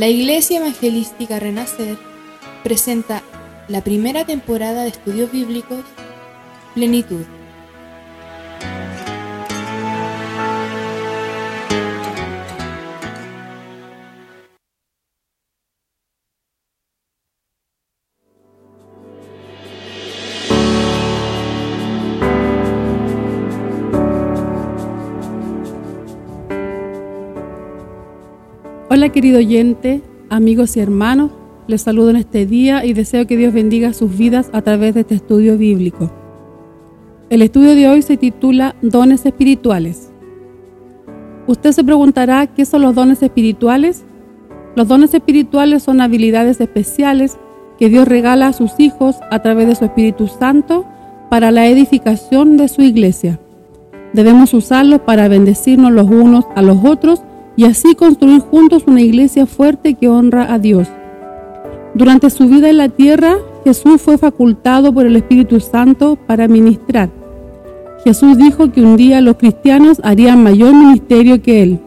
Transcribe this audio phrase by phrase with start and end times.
[0.00, 1.98] La Iglesia Evangelística Renacer
[2.64, 3.22] presenta
[3.68, 5.84] la primera temporada de estudios bíblicos
[6.74, 7.26] Plenitud.
[29.00, 31.30] Hola querido oyente, amigos y hermanos,
[31.66, 35.00] les saludo en este día y deseo que Dios bendiga sus vidas a través de
[35.00, 36.10] este estudio bíblico.
[37.30, 40.12] El estudio de hoy se titula Dones Espirituales.
[41.46, 44.04] Usted se preguntará qué son los dones espirituales.
[44.76, 47.38] Los dones espirituales son habilidades especiales
[47.78, 50.84] que Dios regala a sus hijos a través de su Espíritu Santo
[51.30, 53.40] para la edificación de su iglesia.
[54.12, 57.22] Debemos usarlos para bendecirnos los unos a los otros
[57.60, 60.88] y así construir juntos una iglesia fuerte que honra a Dios.
[61.92, 67.10] Durante su vida en la tierra, Jesús fue facultado por el Espíritu Santo para ministrar.
[68.02, 71.80] Jesús dijo que un día los cristianos harían mayor ministerio que Él.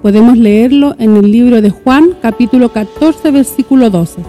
[0.00, 4.22] Podemos leerlo en el libro de Juan, capítulo 14, versículo 12.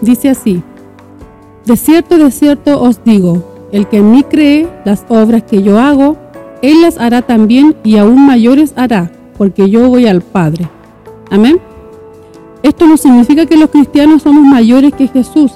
[0.00, 0.64] Dice así,
[1.64, 5.78] De cierto, de cierto os digo, el que en mí cree, las obras que yo
[5.78, 6.16] hago,
[6.60, 9.12] Él las hará también y aún mayores hará
[9.42, 10.68] porque yo voy al Padre.
[11.28, 11.58] Amén.
[12.62, 15.50] Esto no significa que los cristianos somos mayores que Jesús,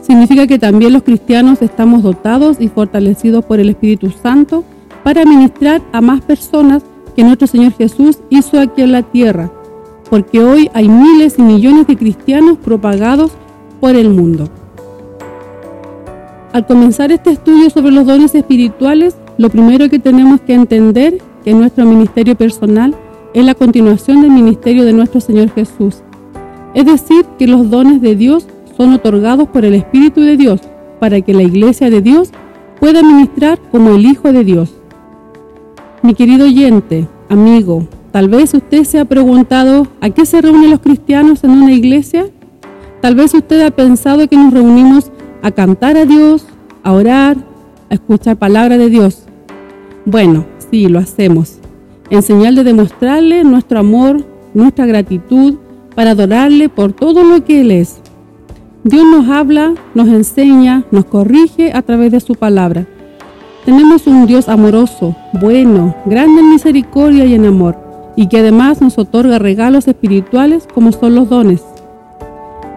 [0.00, 4.62] significa que también los cristianos estamos dotados y fortalecidos por el Espíritu Santo
[5.02, 6.84] para ministrar a más personas
[7.16, 9.50] que nuestro Señor Jesús hizo aquí en la tierra,
[10.08, 13.32] porque hoy hay miles y millones de cristianos propagados
[13.80, 14.48] por el mundo.
[16.52, 21.54] Al comenzar este estudio sobre los dones espirituales, lo primero que tenemos que entender que
[21.54, 22.94] nuestro ministerio personal
[23.34, 26.02] es la continuación del ministerio de nuestro Señor Jesús.
[26.74, 30.60] Es decir, que los dones de Dios son otorgados por el Espíritu de Dios
[31.00, 32.30] para que la iglesia de Dios
[32.78, 34.74] pueda ministrar como el Hijo de Dios.
[36.02, 40.80] Mi querido oyente, amigo, tal vez usted se ha preguntado a qué se reúnen los
[40.80, 42.26] cristianos en una iglesia.
[43.00, 45.10] Tal vez usted ha pensado que nos reunimos
[45.42, 46.46] a cantar a Dios,
[46.82, 47.36] a orar,
[47.90, 49.24] a escuchar palabra de Dios.
[50.04, 51.61] Bueno, sí, lo hacemos
[52.12, 55.54] en señal de demostrarle nuestro amor, nuestra gratitud,
[55.94, 58.02] para adorarle por todo lo que Él es.
[58.84, 62.86] Dios nos habla, nos enseña, nos corrige a través de su palabra.
[63.64, 67.78] Tenemos un Dios amoroso, bueno, grande en misericordia y en amor,
[68.14, 71.62] y que además nos otorga regalos espirituales como son los dones.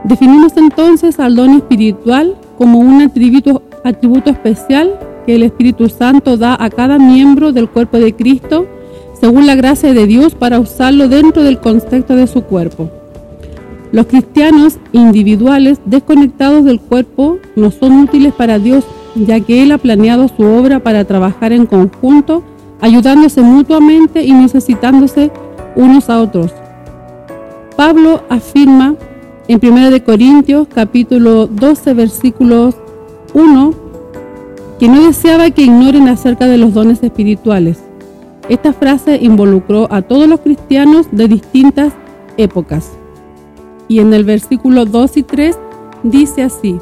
[0.05, 6.55] Definimos entonces al don espiritual como un atributo, atributo especial que el Espíritu Santo da
[6.57, 8.65] a cada miembro del cuerpo de Cristo
[9.25, 12.91] según la gracia de Dios para usarlo dentro del contexto de su cuerpo.
[13.91, 19.79] Los cristianos individuales desconectados del cuerpo no son útiles para Dios, ya que Él ha
[19.79, 22.43] planeado su obra para trabajar en conjunto,
[22.81, 25.31] ayudándose mutuamente y necesitándose
[25.75, 26.53] unos a otros.
[27.75, 28.93] Pablo afirma
[29.47, 32.75] en 1 Corintios capítulo 12 versículos
[33.33, 33.73] 1
[34.79, 37.84] que no deseaba que ignoren acerca de los dones espirituales,
[38.49, 41.93] esta frase involucró a todos los cristianos de distintas
[42.37, 42.91] épocas.
[43.87, 45.57] Y en el versículo 2 y 3
[46.03, 46.77] dice así,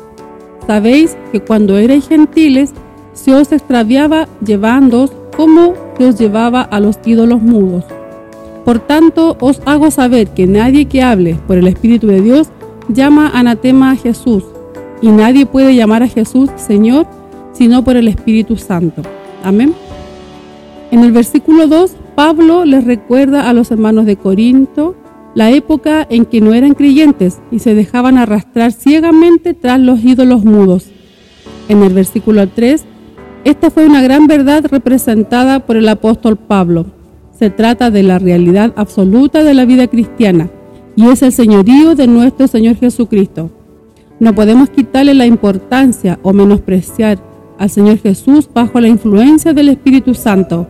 [0.68, 2.74] Sabéis que cuando erais gentiles,
[3.14, 7.86] se os extraviaba llevándoos como se os llevaba a los ídolos mudos.
[8.66, 12.48] Por tanto, os hago saber que nadie que hable por el Espíritu de Dios
[12.88, 14.44] llama anatema a Jesús,
[15.02, 17.06] y nadie puede llamar a Jesús Señor
[17.52, 19.04] sino por el Espíritu Santo.
[19.44, 19.76] Amén.
[20.94, 24.96] En el versículo 2, Pablo les recuerda a los hermanos de Corinto
[25.34, 30.46] la época en que no eran creyentes y se dejaban arrastrar ciegamente tras los ídolos
[30.46, 30.86] mudos.
[31.68, 32.86] En el versículo 3,
[33.44, 36.86] esta fue una gran verdad representada por el apóstol Pablo.
[37.40, 40.52] Se trata de la realidad absoluta de la vida cristiana
[40.96, 43.50] y es el señorío de nuestro Señor Jesucristo.
[44.20, 47.18] No podemos quitarle la importancia o menospreciar
[47.58, 50.68] al Señor Jesús bajo la influencia del Espíritu Santo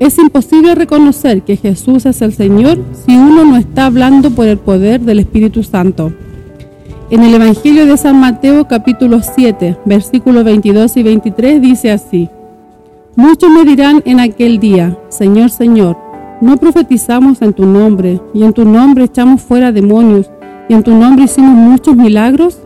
[0.00, 4.56] es imposible reconocer que Jesús es el Señor si uno no está hablando por el
[4.56, 6.10] poder del Espíritu Santo.
[7.10, 12.30] En el Evangelio de San Mateo capítulo 7, versículos 22 y 23 dice así,
[13.14, 15.98] Muchos me dirán en aquel día, Señor, Señor,
[16.40, 20.30] ¿no profetizamos en tu nombre, y en tu nombre echamos fuera demonios,
[20.70, 22.58] y en tu nombre hicimos muchos milagros?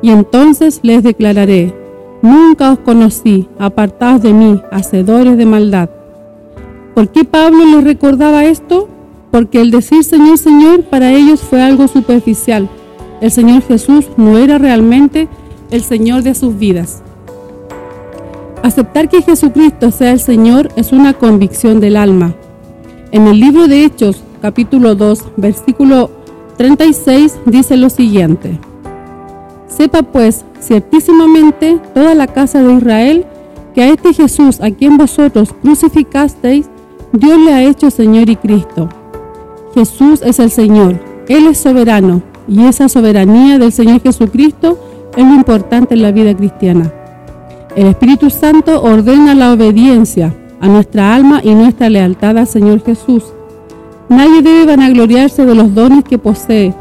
[0.00, 1.74] Y entonces les declararé,
[2.22, 5.90] Nunca os conocí, apartados de mí, hacedores de maldad.
[6.94, 8.88] ¿Por qué Pablo les recordaba esto?
[9.32, 12.68] porque el decir Señor, Señor para ellos fue algo superficial.
[13.20, 15.26] El Señor Jesús no era realmente
[15.70, 17.02] el Señor de sus vidas.
[18.62, 22.34] Aceptar que Jesucristo sea el Señor es una convicción del alma.
[23.10, 26.10] En el libro de Hechos, capítulo 2, versículo
[26.58, 28.60] 36, dice lo siguiente.
[29.66, 33.26] Sepa pues ciertísimamente toda la casa de Israel
[33.74, 36.68] que a este Jesús a quien vosotros crucificasteis,
[37.12, 38.88] Dios le ha hecho Señor y Cristo.
[39.74, 40.98] Jesús es el Señor,
[41.28, 44.78] Él es soberano y esa soberanía del Señor Jesucristo
[45.14, 46.90] es lo importante en la vida cristiana.
[47.76, 53.24] El Espíritu Santo ordena la obediencia a nuestra alma y nuestra lealtad al Señor Jesús.
[54.08, 56.74] Nadie debe vanagloriarse de los dones que posee,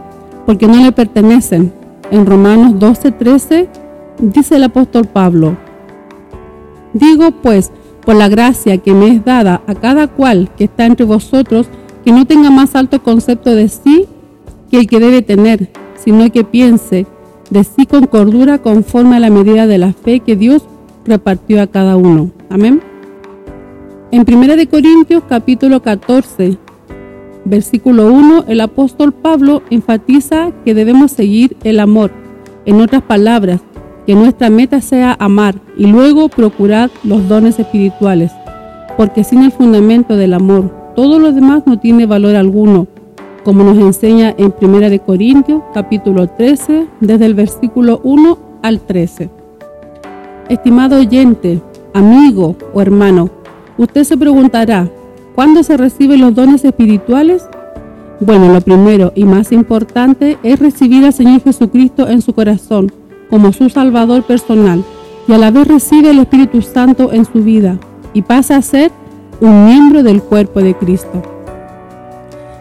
[0.45, 1.73] porque no le pertenecen.
[2.09, 3.67] En Romanos 12:13
[4.19, 5.57] dice el apóstol Pablo,
[6.93, 7.71] Digo pues,
[8.05, 11.67] por la gracia que me es dada a cada cual que está entre vosotros,
[12.03, 14.05] que no tenga más alto concepto de sí
[14.69, 17.05] que el que debe tener, sino que piense
[17.49, 20.63] de sí con cordura conforme a la medida de la fe que Dios
[21.05, 22.31] repartió a cada uno.
[22.49, 22.81] Amén.
[24.11, 26.57] En 1 Corintios capítulo 14,
[27.45, 32.11] versículo 1, el apóstol Pablo enfatiza que debemos seguir el amor.
[32.65, 33.61] En otras palabras,
[34.05, 38.31] que nuestra meta sea amar y luego procurar los dones espirituales,
[38.97, 42.87] porque sin el fundamento del amor, todo lo demás no tiene valor alguno,
[43.43, 49.29] como nos enseña en 1 Corintios capítulo 13, desde el versículo 1 al 13.
[50.49, 51.61] Estimado oyente,
[51.93, 53.29] amigo o hermano,
[53.77, 54.89] usted se preguntará,
[55.35, 57.47] ¿cuándo se reciben los dones espirituales?
[58.19, 62.91] Bueno, lo primero y más importante es recibir al Señor Jesucristo en su corazón
[63.31, 64.83] como su Salvador personal
[65.27, 67.79] y a la vez recibe el Espíritu Santo en su vida
[68.13, 68.91] y pasa a ser
[69.39, 71.23] un miembro del cuerpo de Cristo.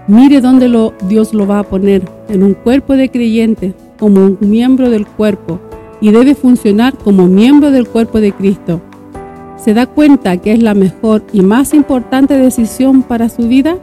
[0.07, 4.39] Mire dónde lo, Dios lo va a poner, en un cuerpo de creyente, como un
[4.41, 5.61] miembro del cuerpo,
[6.01, 8.81] y debe funcionar como miembro del cuerpo de Cristo.
[9.57, 13.77] ¿Se da cuenta que es la mejor y más importante decisión para su vida?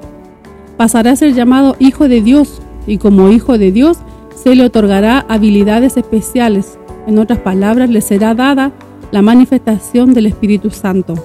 [0.75, 4.00] Pasará a ser llamado Hijo de Dios, y como Hijo de Dios
[4.38, 6.78] se le otorgará habilidades especiales.
[7.07, 8.72] En otras palabras, le será dada
[9.12, 11.16] la manifestación del Espíritu Santo.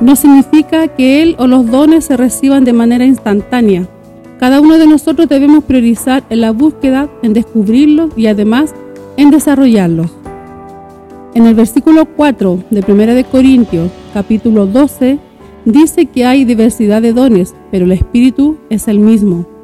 [0.00, 3.88] No significa que Él o los dones se reciban de manera instantánea.
[4.38, 8.74] Cada uno de nosotros debemos priorizar en la búsqueda, en descubrirlos y además
[9.16, 10.10] en desarrollarlos.
[11.34, 15.18] En el versículo 4 de 1 de Corintios, capítulo 12,
[15.64, 19.57] dice que hay diversidad de dones, pero el Espíritu es el mismo.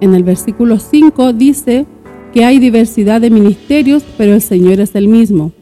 [0.00, 1.86] En el versículo 5 dice
[2.32, 5.52] que hay diversidad de ministerios, pero el Señor es el mismo.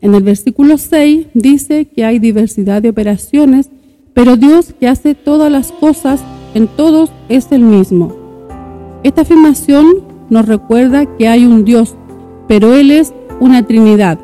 [0.00, 3.70] En el versículo 6 dice que hay diversidad de operaciones,
[4.14, 6.22] pero Dios que hace todas las cosas
[6.54, 8.14] en todos es el mismo.
[9.04, 9.86] Esta afirmación
[10.28, 11.94] nos recuerda que hay un Dios,
[12.48, 14.18] pero Él es una Trinidad,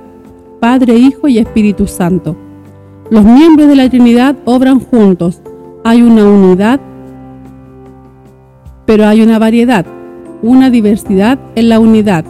[0.60, 2.36] Padre, Hijo y Espíritu Santo.
[3.10, 5.40] Los miembros de la Trinidad obran juntos.
[5.84, 6.80] Hay una unidad
[8.88, 9.84] pero hay una variedad,
[10.40, 12.24] una diversidad en la unidad.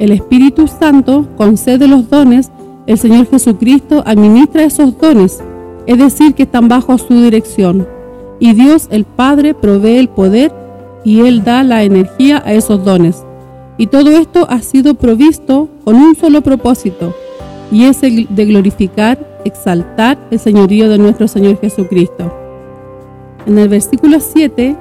[0.00, 2.50] El Espíritu Santo concede los dones,
[2.88, 5.38] el Señor Jesucristo administra esos dones,
[5.86, 7.86] es decir, que están bajo su dirección.
[8.40, 10.52] Y Dios el Padre provee el poder
[11.04, 13.22] y Él da la energía a esos dones.
[13.78, 17.14] Y todo esto ha sido provisto con un solo propósito,
[17.70, 22.34] y es el de glorificar, exaltar el señorío de nuestro Señor Jesucristo.
[23.46, 24.74] En el versículo 7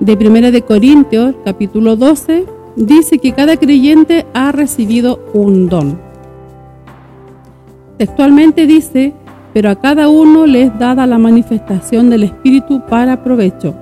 [0.00, 6.00] de Primera de Corintios, capítulo 12, dice que cada creyente ha recibido un don.
[7.98, 9.12] Textualmente dice,
[9.52, 13.74] pero a cada uno le es dada la manifestación del Espíritu para provecho.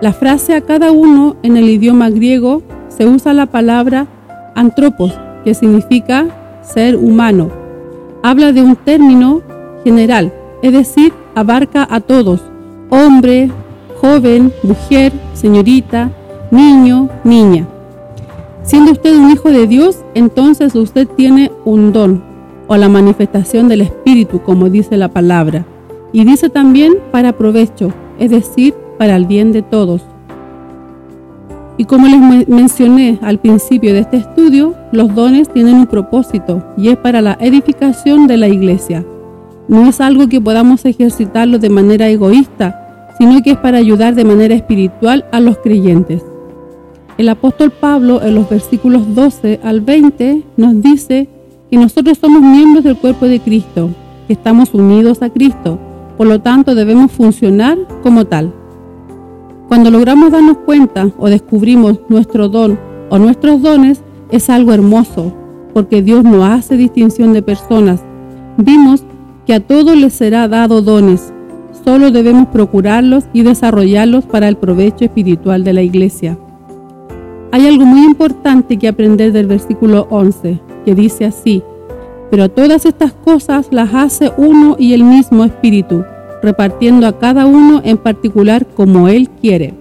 [0.00, 4.06] La frase a cada uno en el idioma griego se usa la palabra
[4.54, 6.26] antropos, que significa
[6.62, 7.50] ser humano.
[8.22, 9.42] Habla de un término
[9.82, 10.32] general,
[10.62, 12.40] es decir, abarca a todos,
[12.88, 13.50] hombre,
[14.02, 16.10] joven, mujer, señorita,
[16.50, 17.68] niño, niña.
[18.64, 22.20] Siendo usted un hijo de Dios, entonces usted tiene un don
[22.66, 25.64] o la manifestación del Espíritu, como dice la palabra.
[26.12, 30.02] Y dice también para provecho, es decir, para el bien de todos.
[31.78, 36.88] Y como les mencioné al principio de este estudio, los dones tienen un propósito y
[36.88, 39.04] es para la edificación de la iglesia.
[39.68, 42.81] No es algo que podamos ejercitarlo de manera egoísta,
[43.18, 46.22] sino que es para ayudar de manera espiritual a los creyentes.
[47.18, 51.28] El apóstol Pablo en los versículos 12 al 20 nos dice
[51.70, 53.90] que nosotros somos miembros del cuerpo de Cristo,
[54.26, 55.78] que estamos unidos a Cristo,
[56.16, 58.52] por lo tanto debemos funcionar como tal.
[59.68, 62.78] Cuando logramos darnos cuenta o descubrimos nuestro don
[63.10, 65.32] o nuestros dones, es algo hermoso,
[65.72, 68.02] porque Dios no hace distinción de personas.
[68.56, 69.04] Vimos
[69.46, 71.32] que a todos les será dado dones,
[71.84, 76.38] solo debemos procurarlos y desarrollarlos para el provecho espiritual de la iglesia.
[77.50, 81.62] Hay algo muy importante que aprender del versículo 11, que dice así,
[82.30, 86.04] pero todas estas cosas las hace uno y el mismo Espíritu,
[86.42, 89.74] repartiendo a cada uno en particular como Él quiere.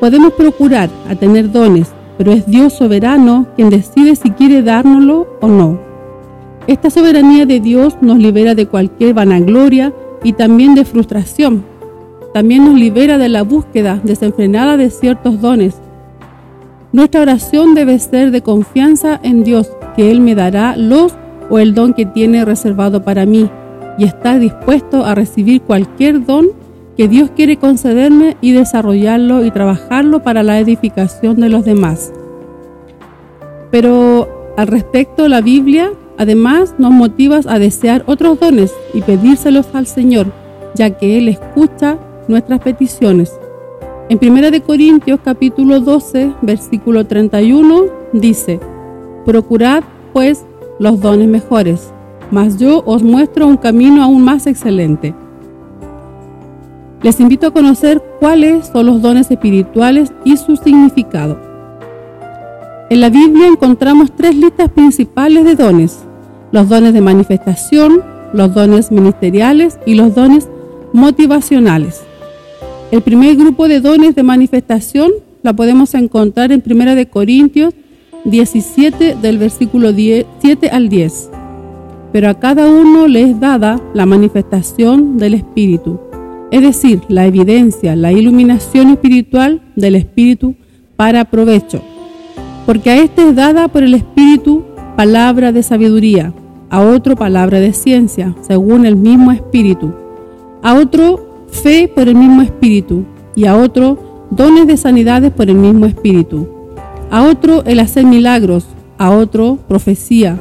[0.00, 5.48] Podemos procurar a tener dones, pero es Dios soberano quien decide si quiere dárnoslo o
[5.48, 5.78] no.
[6.66, 9.92] Esta soberanía de Dios nos libera de cualquier vanagloria
[10.24, 11.64] y también de frustración.
[12.32, 15.76] También nos libera de la búsqueda desenfrenada de ciertos dones.
[16.90, 21.14] Nuestra oración debe ser de confianza en Dios, que Él me dará los
[21.48, 23.48] o el don que tiene reservado para mí,
[23.98, 26.48] y estar dispuesto a recibir cualquier don
[26.96, 32.12] que Dios quiere concederme y desarrollarlo y trabajarlo para la edificación de los demás.
[33.70, 39.86] Pero al respecto, la Biblia además nos motiva a desear otros dones y pedírselos al
[39.86, 40.32] Señor,
[40.74, 43.32] ya que Él escucha nuestras peticiones.
[44.08, 48.60] En 1 Corintios capítulo 12, versículo 31 dice,
[49.24, 50.44] Procurad pues
[50.78, 51.92] los dones mejores,
[52.30, 55.14] mas yo os muestro un camino aún más excelente.
[57.02, 61.38] Les invito a conocer cuáles son los dones espirituales y su significado.
[62.90, 66.03] En la Biblia encontramos tres listas principales de dones,
[66.54, 68.00] los dones de manifestación,
[68.32, 70.48] los dones ministeriales y los dones
[70.92, 72.04] motivacionales.
[72.92, 75.10] El primer grupo de dones de manifestación
[75.42, 77.74] la podemos encontrar en 1 de Corintios
[78.24, 81.28] 17 del versículo 7 al 10.
[82.12, 85.98] Pero a cada uno le es dada la manifestación del Espíritu,
[86.52, 90.54] es decir, la evidencia, la iluminación espiritual del Espíritu
[90.94, 91.82] para provecho.
[92.64, 94.62] Porque a este es dada por el Espíritu
[94.94, 96.32] palabra de sabiduría,
[96.74, 99.92] a otro palabra de ciencia, según el mismo Espíritu,
[100.62, 103.04] a otro fe por el mismo Espíritu,
[103.36, 106.48] y a otro dones de sanidades por el mismo Espíritu
[107.14, 108.66] a otro el hacer milagros,
[108.98, 110.36] a otro profecía,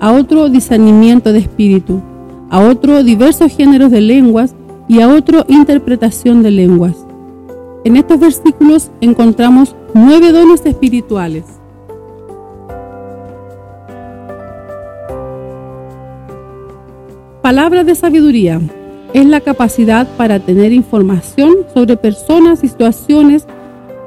[0.00, 2.02] a otro discernimiento de espíritu,
[2.50, 4.56] a otro diversos géneros de lenguas
[4.88, 6.96] y a otro interpretación de lenguas.
[7.84, 11.44] En estos versículos encontramos nueve dones espirituales.
[17.46, 18.60] Palabra de sabiduría
[19.14, 23.46] es la capacidad para tener información sobre personas y situaciones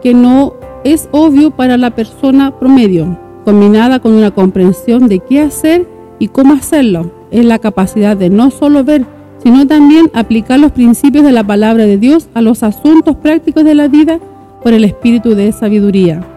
[0.03, 5.87] que no es obvio para la persona promedio, combinada con una comprensión de qué hacer
[6.19, 7.13] y cómo hacerlo.
[7.31, 9.05] Es la capacidad de no solo ver,
[9.41, 13.73] sino también aplicar los principios de la palabra de Dios a los asuntos prácticos de
[13.73, 14.19] la vida
[14.61, 16.27] por el espíritu de sabiduría.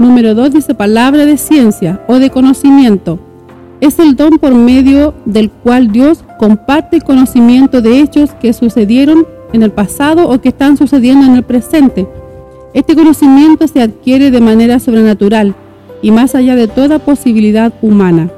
[0.00, 3.20] Número 2 dice palabra de ciencia o de conocimiento.
[3.80, 9.26] Es el don por medio del cual Dios comparte el conocimiento de hechos que sucedieron
[9.52, 12.06] en el pasado o que están sucediendo en el presente
[12.76, 15.54] este conocimiento se adquiere de manera sobrenatural
[16.02, 18.30] y más allá de toda posibilidad humana.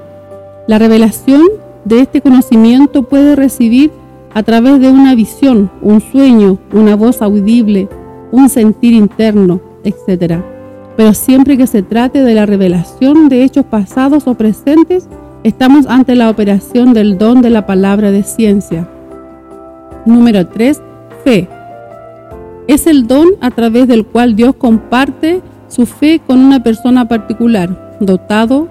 [0.69, 1.43] La revelación
[1.85, 3.91] de este conocimiento puede recibir
[4.33, 7.89] a través de una visión, un sueño, una voz audible,
[8.31, 10.35] un sentir interno, etc.
[10.97, 15.09] Pero siempre que se trate de la revelación de hechos pasados o presentes,
[15.45, 18.89] estamos ante la operación del don de la palabra de ciencia.
[20.05, 20.81] Número 3.
[21.25, 21.49] Fe
[22.69, 27.97] es el don a través del cual Dios comparte su fe con una persona particular.
[27.99, 28.69] Dotado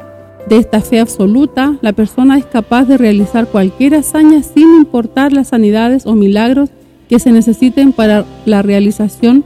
[0.48, 5.50] de esta fe absoluta, la persona es capaz de realizar cualquier hazaña sin importar las
[5.50, 6.70] sanidades o milagros
[7.10, 9.44] que se necesiten para la realización.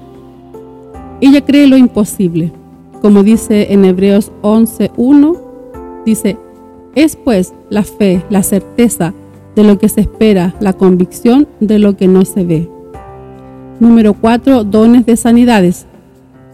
[1.22, 2.52] Ella cree lo imposible.
[3.02, 5.38] Como dice en Hebreos 11.1,
[6.06, 6.38] dice,
[6.96, 9.14] es pues la fe, la certeza
[9.56, 12.70] de lo que se espera, la convicción de lo que no se ve.
[13.80, 14.64] Número 4.
[14.64, 15.88] Dones de sanidades.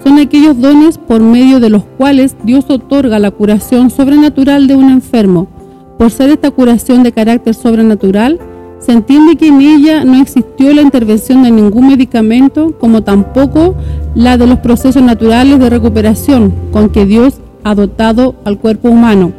[0.03, 4.89] Son aquellos dones por medio de los cuales Dios otorga la curación sobrenatural de un
[4.89, 5.47] enfermo.
[5.97, 8.39] Por ser esta curación de carácter sobrenatural,
[8.79, 13.75] se entiende que en ella no existió la intervención de ningún medicamento, como tampoco
[14.13, 19.33] la de los procesos naturales de recuperación con que Dios ha dotado al cuerpo humano.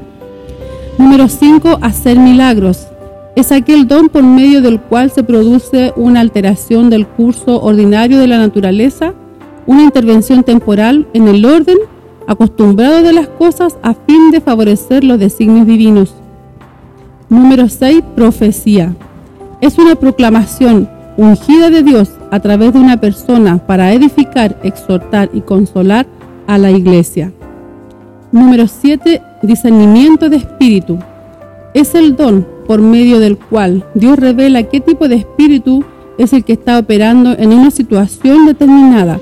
[0.99, 1.79] Número 5.
[1.81, 2.89] Hacer milagros
[3.37, 8.27] es aquel don por medio del cual se produce una alteración del curso ordinario de
[8.27, 9.15] la naturaleza,
[9.65, 11.79] una intervención temporal en el orden
[12.27, 16.15] acostumbrado de las cosas a fin de favorecer los designios divinos.
[17.29, 18.03] Número 6.
[18.17, 18.93] Profecía.
[19.61, 25.43] Es una proclamación, ungida de Dios a través de una persona para edificar, exhortar y
[25.43, 26.07] consolar
[26.49, 27.33] a la iglesia.
[28.33, 29.23] Número 7.
[29.43, 30.99] Discernimiento de espíritu.
[31.73, 35.85] Es el don por medio del cual Dios revela qué tipo de espíritu
[36.19, 39.21] es el que está operando en una situación determinada.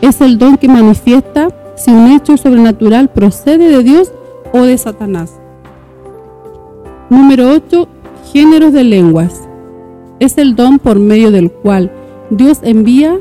[0.00, 4.12] Es el don que manifiesta si un hecho sobrenatural procede de Dios
[4.52, 5.38] o de Satanás.
[7.08, 7.88] Número 8.
[8.32, 9.48] Géneros de lenguas.
[10.18, 11.92] Es el don por medio del cual
[12.30, 13.18] Dios envía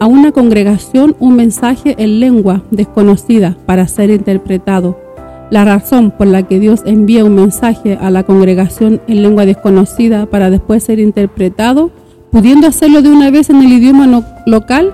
[0.00, 5.03] a una congregación un mensaje en lengua desconocida para ser interpretado.
[5.50, 10.26] La razón por la que Dios envía un mensaje a la congregación en lengua desconocida
[10.26, 11.90] para después ser interpretado,
[12.30, 14.92] pudiendo hacerlo de una vez en el idioma local,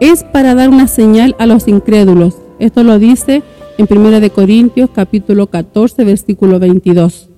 [0.00, 2.36] es para dar una señal a los incrédulos.
[2.58, 3.42] Esto lo dice
[3.78, 7.30] en 1 Corintios capítulo 14 versículo 22.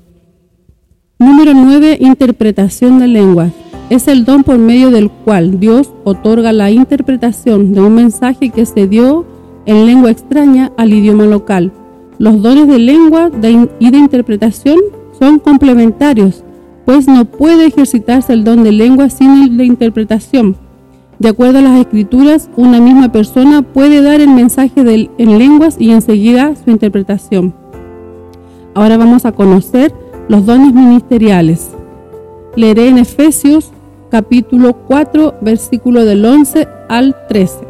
[1.19, 1.99] Número 9.
[2.01, 3.53] Interpretación de lenguas
[3.91, 8.65] es el don por medio del cual Dios otorga la interpretación de un mensaje que
[8.65, 9.27] se dio
[9.67, 11.73] en lengua extraña al idioma local.
[12.21, 13.31] Los dones de lengua
[13.79, 14.77] y de interpretación
[15.19, 16.45] son complementarios,
[16.85, 20.55] pues no puede ejercitarse el don de lengua sin el de interpretación.
[21.19, 25.93] De acuerdo a las escrituras, una misma persona puede dar el mensaje en lenguas y
[25.93, 27.55] enseguida su interpretación.
[28.75, 29.91] Ahora vamos a conocer
[30.29, 31.71] los dones ministeriales.
[32.55, 33.73] Leeré en Efesios
[34.11, 37.70] capítulo 4, versículo del 11 al 13.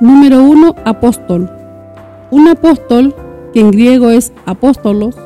[0.00, 1.50] Número uno, apóstol.
[2.30, 3.14] Un apóstol,
[3.52, 5.16] que en griego es apóstolos,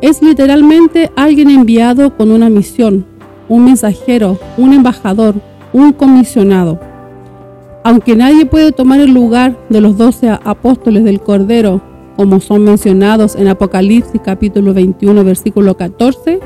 [0.00, 3.04] es literalmente alguien enviado con una misión,
[3.48, 5.34] un mensajero, un embajador,
[5.72, 6.78] un comisionado.
[7.82, 11.80] Aunque nadie puede tomar el lugar de los doce apóstoles del Cordero
[12.18, 16.40] como son mencionados en Apocalipsis capítulo 21 versículo 14,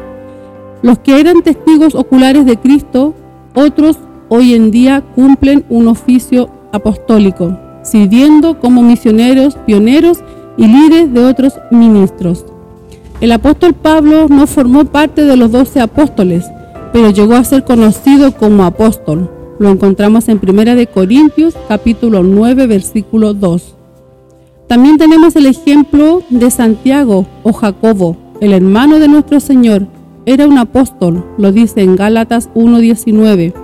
[0.82, 3.14] los que eran testigos oculares de Cristo,
[3.54, 10.18] otros hoy en día cumplen un oficio apostólico, sirviendo como misioneros, pioneros
[10.56, 12.44] y líderes de otros ministros.
[13.20, 16.44] El apóstol Pablo no formó parte de los doce apóstoles,
[16.92, 19.30] pero llegó a ser conocido como apóstol.
[19.58, 23.76] Lo encontramos en 1 Corintios capítulo 9 versículo 2.
[24.66, 29.86] También tenemos el ejemplo de Santiago o Jacobo, el hermano de nuestro Señor.
[30.26, 33.61] Era un apóstol, lo dice en Gálatas 1.19.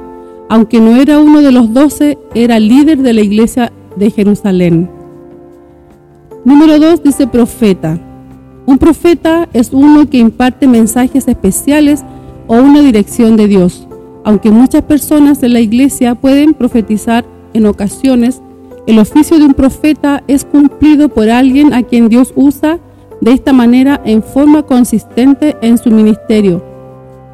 [0.48, 4.88] Aunque no era uno de los doce, era líder de la iglesia de Jerusalén.
[6.44, 7.98] Número 2 dice profeta.
[8.64, 12.02] Un profeta es uno que imparte mensajes especiales
[12.46, 13.86] o una dirección de Dios.
[14.24, 18.40] Aunque muchas personas en la iglesia pueden profetizar en ocasiones,
[18.86, 22.78] el oficio de un profeta es cumplido por alguien a quien Dios usa
[23.20, 26.62] de esta manera en forma consistente en su ministerio.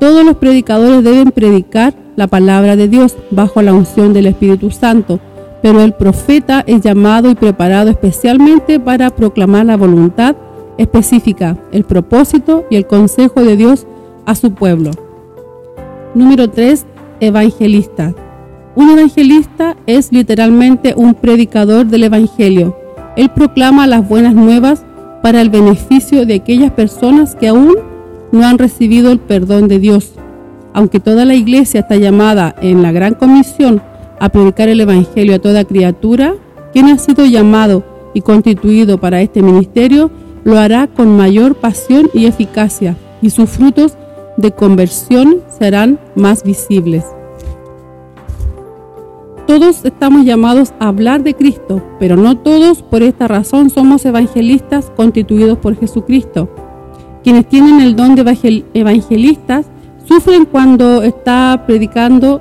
[0.00, 5.20] Todos los predicadores deben predicar la palabra de Dios bajo la unción del Espíritu Santo,
[5.62, 10.36] pero el profeta es llamado y preparado especialmente para proclamar la voluntad
[10.78, 13.86] específica, el propósito y el consejo de Dios
[14.26, 14.90] a su pueblo.
[16.14, 16.86] Número 3.
[17.20, 18.14] Evangelista.
[18.76, 22.76] Un evangelista es literalmente un predicador del Evangelio.
[23.16, 24.84] Él proclama las buenas nuevas
[25.22, 27.76] para el beneficio de aquellas personas que aún
[28.32, 30.12] no han recibido el perdón de Dios.
[30.74, 33.80] Aunque toda la iglesia está llamada en la gran comisión
[34.18, 36.34] a predicar el Evangelio a toda criatura,
[36.72, 40.10] quien ha sido llamado y constituido para este ministerio
[40.42, 43.96] lo hará con mayor pasión y eficacia, y sus frutos
[44.36, 47.04] de conversión serán más visibles.
[49.46, 54.90] Todos estamos llamados a hablar de Cristo, pero no todos por esta razón somos evangelistas
[54.96, 56.48] constituidos por Jesucristo.
[57.22, 59.66] Quienes tienen el don de evangelistas
[60.06, 62.40] sufren cuando está predicando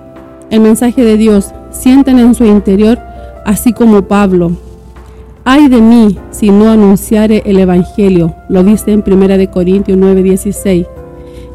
[0.49, 2.99] el mensaje de Dios, sienten en su interior,
[3.45, 4.51] así como Pablo.
[5.45, 10.87] Ay de mí si no anunciare el Evangelio, lo dice en 1 Corintios 9:16.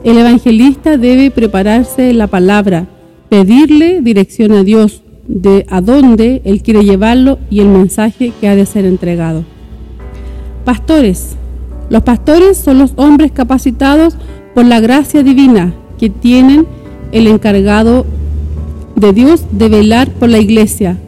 [0.05, 2.87] El evangelista debe prepararse la palabra,
[3.29, 8.55] pedirle dirección a Dios, de a dónde Él quiere llevarlo y el mensaje que ha
[8.55, 9.45] de ser entregado.
[10.65, 11.37] Pastores.
[11.91, 14.17] Los pastores son los hombres capacitados
[14.55, 16.67] por la gracia divina que tienen
[17.13, 18.07] el encargado
[18.97, 20.99] de Dios de velar por la iglesia,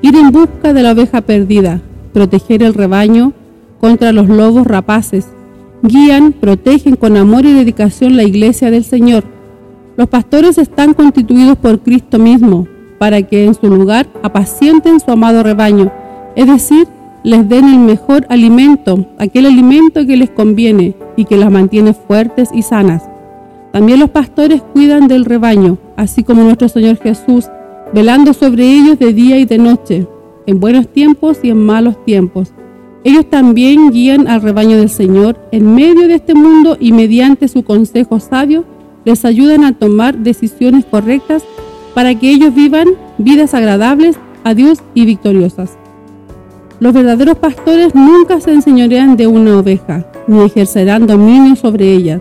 [0.00, 1.80] ir en busca de la oveja perdida,
[2.12, 3.32] proteger el rebaño
[3.80, 5.26] contra los lobos rapaces.
[5.82, 9.24] Guían, protegen con amor y dedicación la iglesia del Señor.
[9.96, 15.42] Los pastores están constituidos por Cristo mismo para que en su lugar apacienten su amado
[15.42, 15.90] rebaño,
[16.36, 16.86] es decir,
[17.24, 22.50] les den el mejor alimento, aquel alimento que les conviene y que las mantiene fuertes
[22.54, 23.02] y sanas.
[23.72, 27.46] También los pastores cuidan del rebaño, así como nuestro Señor Jesús,
[27.94, 30.06] velando sobre ellos de día y de noche,
[30.46, 32.52] en buenos tiempos y en malos tiempos.
[33.02, 37.64] Ellos también guían al rebaño del Señor en medio de este mundo y mediante su
[37.64, 38.64] consejo sabio
[39.04, 41.42] les ayudan a tomar decisiones correctas
[41.94, 45.78] para que ellos vivan vidas agradables a Dios y victoriosas.
[46.78, 52.20] Los verdaderos pastores nunca se enseñorean de una oveja, ni ejercerán dominio sobre ella,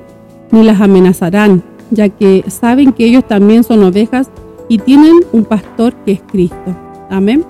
[0.52, 4.30] ni las amenazarán, ya que saben que ellos también son ovejas
[4.70, 6.76] y tienen un pastor que es Cristo.
[7.10, 7.44] Amén.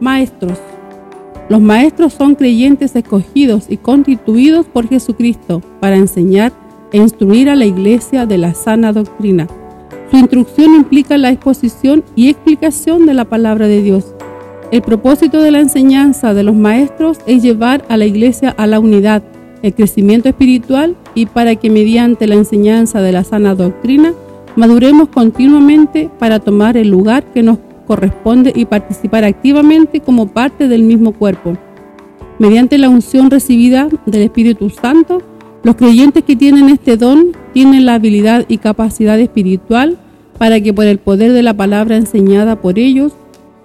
[0.00, 0.58] Maestros.
[1.48, 6.52] Los maestros son creyentes escogidos y constituidos por Jesucristo para enseñar
[6.92, 9.46] e instruir a la iglesia de la sana doctrina.
[10.10, 14.14] Su instrucción implica la exposición y explicación de la palabra de Dios
[14.72, 18.80] el propósito de la enseñanza de los maestros es llevar a la iglesia a la
[18.80, 19.22] unidad,
[19.62, 24.12] el crecimiento espiritual y para que mediante la enseñanza de la sana doctrina
[24.56, 30.82] maduremos continuamente para tomar el lugar que nos corresponde y participar activamente como parte del
[30.82, 31.56] mismo cuerpo.
[32.38, 35.22] Mediante la unción recibida del Espíritu Santo,
[35.62, 39.98] los creyentes que tienen este don tienen la habilidad y capacidad espiritual
[40.38, 43.12] para que por el poder de la palabra enseñada por ellos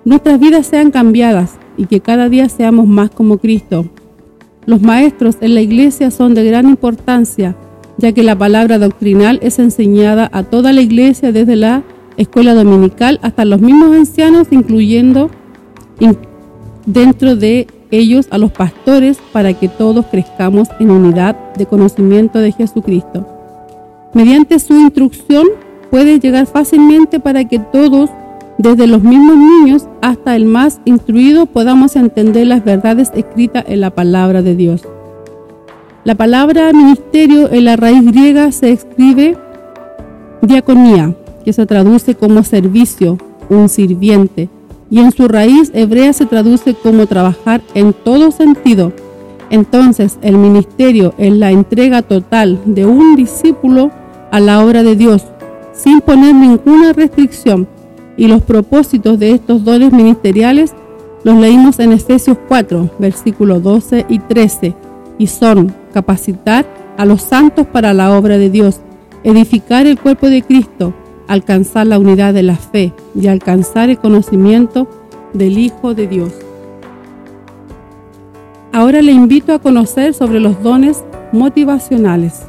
[0.05, 3.86] nuestras vidas sean cambiadas y que cada día seamos más como Cristo.
[4.67, 7.56] Los maestros en la iglesia son de gran importancia,
[7.97, 11.84] ya que la palabra doctrinal es enseñada a toda la iglesia desde la
[12.17, 15.32] escuela dominical hasta los mismos ancianos, incluyendo
[16.86, 22.51] dentro de ellos a los pastores para que todos crezcamos en unidad de conocimiento de
[22.51, 23.25] Jesucristo.
[24.13, 25.47] Mediante su instrucción
[25.89, 28.10] puede llegar fácilmente para que todos
[28.58, 33.91] desde los mismos niños hasta el más instruido podamos entender las verdades escritas en la
[33.91, 34.82] palabra de Dios.
[36.04, 39.38] La palabra ministerio en la raíz griega se escribe
[40.41, 43.17] diaconía, que se traduce como servicio,
[43.50, 44.50] un sirviente,
[44.89, 48.93] y en su raíz hebrea se traduce como trabajar en todo sentido.
[49.50, 53.91] Entonces, el ministerio es la entrega total de un discípulo
[54.32, 55.26] a la obra de Dios,
[55.74, 57.67] sin poner ninguna restricción
[58.17, 60.73] y los propósitos de estos dones ministeriales
[61.23, 64.75] los leímos en Efesios 4, versículos 12 y 13,
[65.17, 66.65] y son capacitar
[66.97, 68.80] a los santos para la obra de Dios,
[69.23, 70.93] edificar el cuerpo de Cristo,
[71.27, 74.88] alcanzar la unidad de la fe y alcanzar el conocimiento
[75.34, 76.34] del Hijo de Dios.
[78.71, 82.43] Ahora le invito a conocer sobre los dones motivacionales.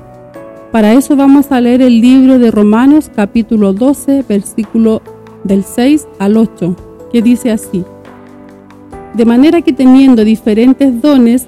[0.72, 5.00] Para eso vamos a leer el libro de Romanos capítulo 12, versículo
[5.44, 6.76] del 6 al 8,
[7.12, 7.84] que dice así,
[9.14, 11.46] de manera que teniendo diferentes dones,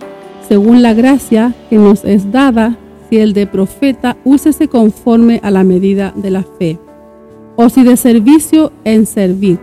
[0.49, 2.77] según la gracia que nos es dada,
[3.09, 6.79] si el de profeta, úsese conforme a la medida de la fe,
[7.57, 9.59] o si de servicio en servir,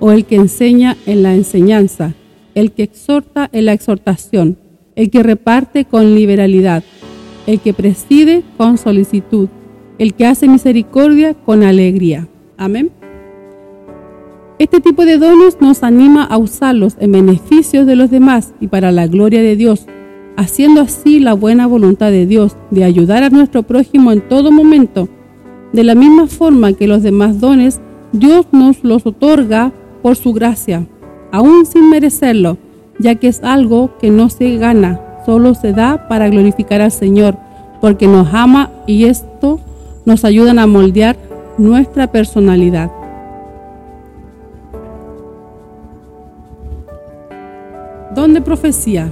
[0.00, 2.14] o el que enseña en la enseñanza,
[2.54, 4.56] el que exhorta en la exhortación,
[4.96, 6.82] el que reparte con liberalidad,
[7.46, 9.48] el que preside con solicitud,
[9.98, 12.28] el que hace misericordia con alegría.
[12.56, 12.90] Amén.
[14.62, 18.92] Este tipo de dones nos anima a usarlos en beneficio de los demás y para
[18.92, 19.86] la gloria de Dios,
[20.36, 25.08] haciendo así la buena voluntad de Dios de ayudar a nuestro prójimo en todo momento.
[25.72, 27.80] De la misma forma que los demás dones,
[28.12, 30.86] Dios nos los otorga por su gracia,
[31.32, 32.56] aún sin merecerlo,
[33.00, 37.36] ya que es algo que no se gana, solo se da para glorificar al Señor,
[37.80, 39.58] porque nos ama y esto
[40.06, 41.16] nos ayuda a moldear
[41.58, 43.01] nuestra personalidad.
[48.14, 49.10] Don de profecía.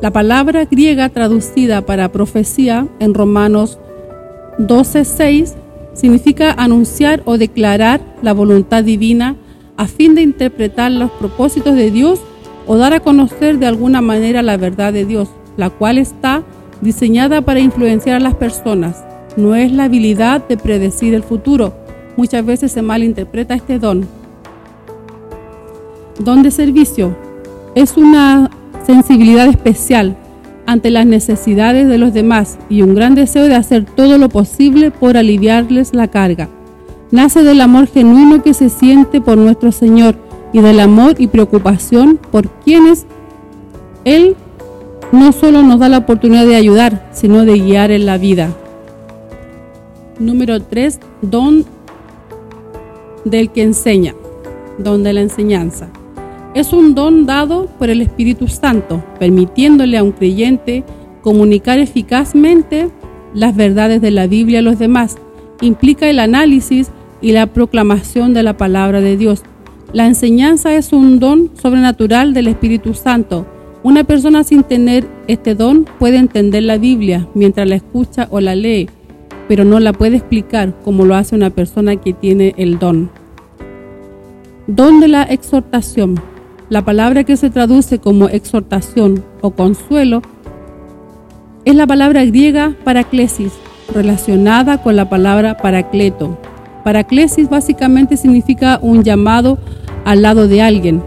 [0.00, 3.78] La palabra griega traducida para profecía en Romanos
[4.56, 5.54] 12:6
[5.92, 9.36] significa anunciar o declarar la voluntad divina
[9.76, 12.22] a fin de interpretar los propósitos de Dios
[12.66, 16.42] o dar a conocer de alguna manera la verdad de Dios, la cual está
[16.80, 19.04] diseñada para influenciar a las personas.
[19.36, 21.74] No es la habilidad de predecir el futuro.
[22.16, 24.06] Muchas veces se malinterpreta este don.
[26.18, 27.23] Don de servicio
[27.74, 28.50] es una
[28.86, 30.16] sensibilidad especial
[30.66, 34.90] ante las necesidades de los demás y un gran deseo de hacer todo lo posible
[34.90, 36.48] por aliviarles la carga.
[37.10, 40.16] nace del amor genuino que se siente por nuestro Señor
[40.52, 43.06] y del amor y preocupación por quienes
[44.04, 44.36] Él
[45.12, 48.50] no solo nos da la oportunidad de ayudar, sino de guiar en la vida.
[50.18, 50.98] Número 3.
[51.22, 51.64] Don
[53.24, 54.14] del que enseña.
[54.78, 55.88] Don de la enseñanza.
[56.54, 60.84] Es un don dado por el Espíritu Santo, permitiéndole a un creyente
[61.20, 62.90] comunicar eficazmente
[63.34, 65.16] las verdades de la Biblia a los demás.
[65.60, 69.42] Implica el análisis y la proclamación de la palabra de Dios.
[69.92, 73.46] La enseñanza es un don sobrenatural del Espíritu Santo.
[73.82, 78.54] Una persona sin tener este don puede entender la Biblia mientras la escucha o la
[78.54, 78.88] lee,
[79.48, 83.10] pero no la puede explicar como lo hace una persona que tiene el don.
[84.68, 86.33] Don de la exhortación.
[86.70, 90.22] La palabra que se traduce como exhortación o consuelo
[91.66, 93.52] es la palabra griega paraclesis,
[93.92, 96.38] relacionada con la palabra paracleto.
[96.82, 99.58] Paraclesis básicamente significa un llamado
[100.06, 101.02] al lado de alguien.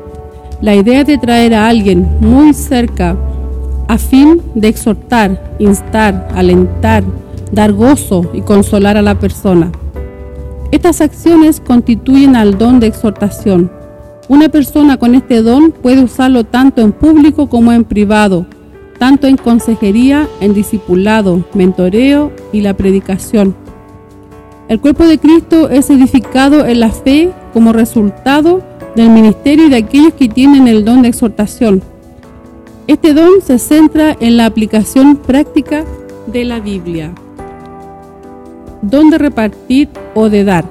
[0.61, 3.17] La idea de traer a alguien muy cerca
[3.87, 7.03] a fin de exhortar, instar, alentar,
[7.51, 9.71] dar gozo y consolar a la persona.
[10.71, 13.71] Estas acciones constituyen al don de exhortación,
[14.29, 18.45] una persona con este don puede usarlo tanto en público como en privado,
[18.99, 23.55] tanto en consejería, en discipulado, mentoreo y la predicación.
[24.67, 28.61] El cuerpo de Cristo es edificado en la fe como resultado
[28.95, 31.81] del ministerio de aquellos que tienen el don de exhortación.
[32.87, 35.85] Este don se centra en la aplicación práctica
[36.25, 37.13] de la Biblia.
[38.81, 40.65] Don de repartir o de dar.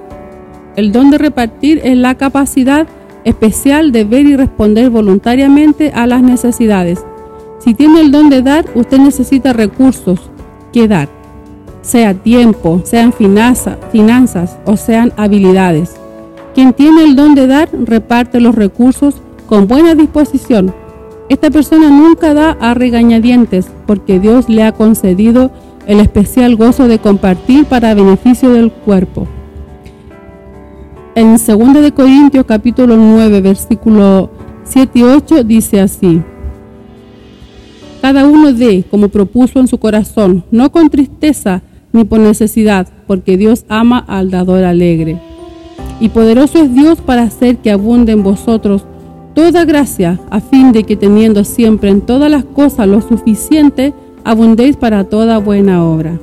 [0.77, 2.87] El don de repartir es la capacidad
[3.27, 7.05] especial de ver y responder voluntariamente a las necesidades.
[7.59, 10.31] Si tiene el don de dar, usted necesita recursos
[10.73, 11.09] que dar,
[11.83, 15.97] sea tiempo, sean finanzas o sean habilidades.
[16.55, 19.17] Quien tiene el don de dar reparte los recursos
[19.49, 20.73] con buena disposición.
[21.29, 25.51] Esta persona nunca da a regañadientes porque Dios le ha concedido
[25.89, 29.27] el especial gozo de compartir para beneficio del cuerpo.
[31.17, 34.29] En 2 de Corintios capítulo 9, versículo
[34.65, 36.21] 7 y 8 dice así:
[38.03, 41.63] Cada uno dé como propuso en su corazón, no con tristeza
[41.95, 45.19] ni por necesidad, porque Dios ama al dador alegre.
[46.01, 48.85] Y poderoso es Dios para hacer que abunde en vosotros
[49.35, 54.77] toda gracia, a fin de que teniendo siempre en todas las cosas lo suficiente, abundéis
[54.77, 56.21] para toda buena obra.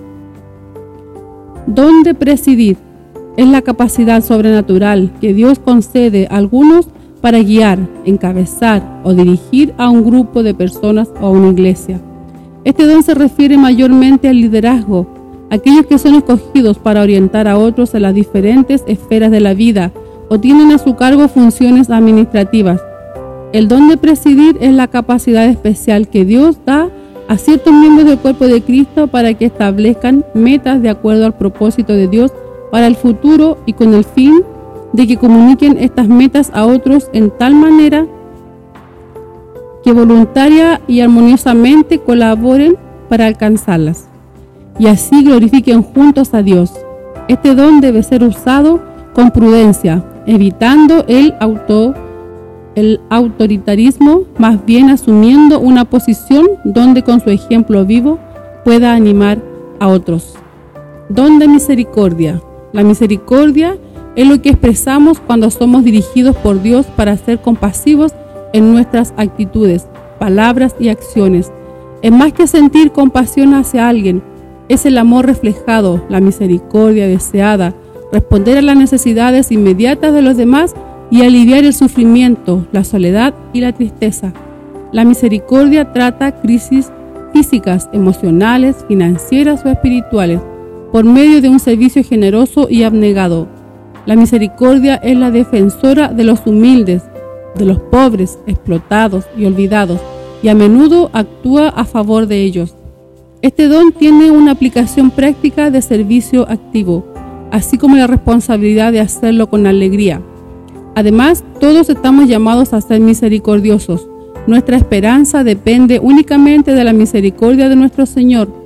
[1.65, 2.77] ¿Dónde presidir?
[3.37, 6.87] Es la capacidad sobrenatural que Dios concede a algunos
[7.21, 12.01] para guiar, encabezar o dirigir a un grupo de personas o a una iglesia.
[12.63, 15.07] Este don se refiere mayormente al liderazgo,
[15.49, 19.91] aquellos que son escogidos para orientar a otros en las diferentes esferas de la vida
[20.29, 22.81] o tienen a su cargo funciones administrativas.
[23.51, 26.89] El don de presidir es la capacidad especial que Dios da
[27.27, 31.93] a ciertos miembros del cuerpo de Cristo para que establezcan metas de acuerdo al propósito
[31.93, 32.31] de Dios
[32.73, 34.43] para el futuro y con el fin
[34.93, 38.07] de que comuniquen estas metas a otros en tal manera
[39.83, 42.75] que voluntaria y armoniosamente colaboren
[43.09, 44.07] para alcanzarlas
[44.79, 46.73] y así glorifiquen juntos a Dios.
[47.27, 48.81] Este don debe ser usado
[49.13, 51.93] con prudencia, evitando el auto
[52.73, 58.17] el autoritarismo, más bien asumiendo una posición donde con su ejemplo vivo
[58.65, 59.37] pueda animar
[59.79, 60.33] a otros.
[61.07, 62.41] Don de misericordia.
[62.73, 63.77] La misericordia
[64.15, 68.13] es lo que expresamos cuando somos dirigidos por Dios para ser compasivos
[68.51, 69.87] en nuestras actitudes,
[70.19, 71.51] palabras y acciones.
[72.01, 74.23] Es más que sentir compasión hacia alguien,
[74.69, 77.75] es el amor reflejado, la misericordia deseada,
[78.11, 80.73] responder a las necesidades inmediatas de los demás
[81.11, 84.33] y aliviar el sufrimiento, la soledad y la tristeza.
[84.91, 86.91] La misericordia trata crisis
[87.33, 90.41] físicas, emocionales, financieras o espirituales
[90.93, 93.47] por medio de un servicio generoso y abnegado.
[94.05, 97.01] La misericordia es la defensora de los humildes,
[97.55, 99.99] de los pobres, explotados y olvidados,
[100.43, 102.75] y a menudo actúa a favor de ellos.
[103.41, 107.03] Este don tiene una aplicación práctica de servicio activo,
[107.49, 110.21] así como la responsabilidad de hacerlo con alegría.
[110.93, 114.07] Además, todos estamos llamados a ser misericordiosos.
[114.45, 118.62] Nuestra esperanza depende únicamente de la misericordia de nuestro Señor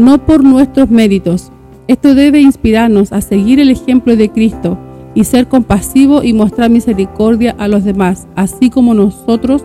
[0.00, 1.52] no por nuestros méritos.
[1.86, 4.78] Esto debe inspirarnos a seguir el ejemplo de Cristo
[5.14, 9.64] y ser compasivo y mostrar misericordia a los demás, así como nosotros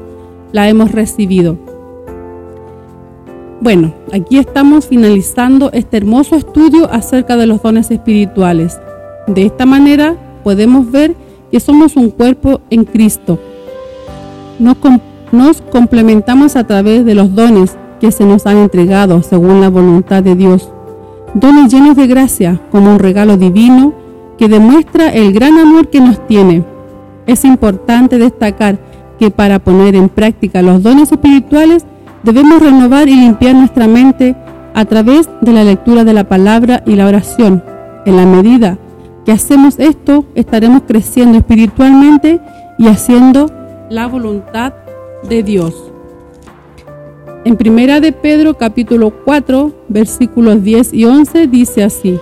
[0.51, 1.57] la hemos recibido.
[3.61, 8.79] Bueno, aquí estamos finalizando este hermoso estudio acerca de los dones espirituales.
[9.27, 11.15] De esta manera podemos ver
[11.51, 13.39] que somos un cuerpo en Cristo.
[14.59, 20.23] Nos, complementamos a través de los dones que se nos han entregado según la voluntad
[20.23, 20.71] de Dios.
[21.33, 23.93] Dones llenos de gracia como un regalo divino
[24.37, 26.63] que demuestra el gran amor que nos tiene.
[27.25, 28.77] Es importante destacar
[29.19, 31.85] que para poner en práctica los dones espirituales
[32.23, 34.35] debemos renovar y limpiar nuestra mente
[34.73, 37.63] a través de la lectura de la palabra y la oración.
[38.05, 38.77] En la medida
[39.25, 42.39] que hacemos esto, estaremos creciendo espiritualmente
[42.77, 43.49] y haciendo
[43.89, 44.73] la voluntad
[45.27, 45.84] de Dios.
[47.45, 52.17] En Primera de Pedro capítulo 4, versículos 10 y 11 dice así: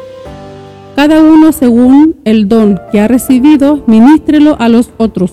[0.97, 5.31] Cada uno según el don que ha recibido, ministrelo a los otros,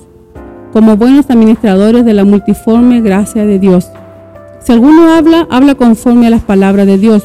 [0.72, 3.90] como buenos administradores de la multiforme gracia de Dios.
[4.60, 7.24] Si alguno habla, habla conforme a las palabras de Dios.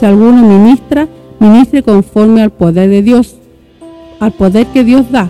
[0.00, 3.36] Si alguno ministra, ministre conforme al poder de Dios,
[4.20, 5.28] al poder que Dios da,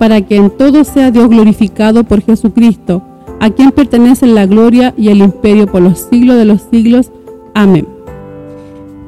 [0.00, 3.04] para que en todo sea Dios glorificado por Jesucristo,
[3.42, 7.10] a quien pertenece la gloria y el imperio por los siglos de los siglos.
[7.54, 7.88] Amén.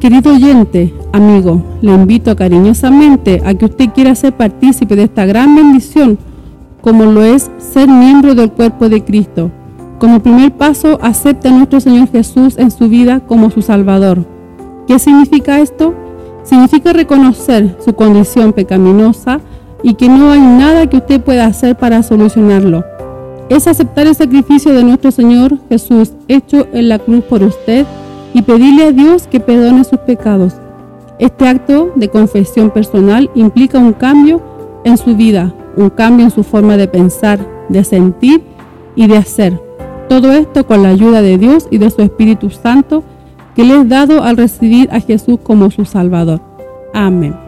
[0.00, 5.54] Querido oyente, amigo, le invito cariñosamente a que usted quiera ser partícipe de esta gran
[5.54, 6.18] bendición,
[6.80, 9.52] como lo es ser miembro del cuerpo de Cristo.
[10.00, 14.26] Como primer paso, acepte a nuestro Señor Jesús en su vida como su Salvador.
[14.88, 15.94] ¿Qué significa esto?
[16.42, 19.38] Significa reconocer su condición pecaminosa
[19.84, 22.84] y que no hay nada que usted pueda hacer para solucionarlo.
[23.48, 27.86] Es aceptar el sacrificio de nuestro Señor Jesús hecho en la cruz por usted
[28.32, 30.54] y pedirle a Dios que perdone sus pecados.
[31.18, 34.40] Este acto de confesión personal implica un cambio
[34.84, 38.42] en su vida, un cambio en su forma de pensar, de sentir
[38.96, 39.60] y de hacer.
[40.08, 43.04] Todo esto con la ayuda de Dios y de su Espíritu Santo
[43.54, 46.40] que le es dado al recibir a Jesús como su Salvador.
[46.92, 47.43] Amén.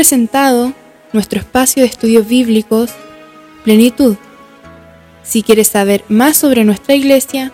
[0.00, 0.72] Presentado
[1.12, 2.90] nuestro espacio de estudios bíblicos
[3.64, 4.16] Plenitud.
[5.22, 7.52] Si quieres saber más sobre nuestra iglesia,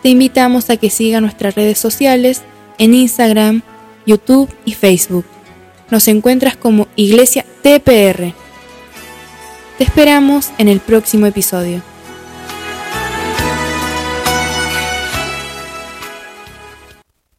[0.00, 2.42] te invitamos a que siga nuestras redes sociales
[2.78, 3.62] en Instagram,
[4.06, 5.24] YouTube y Facebook.
[5.90, 8.32] Nos encuentras como Iglesia TPR.
[9.76, 11.82] Te esperamos en el próximo episodio.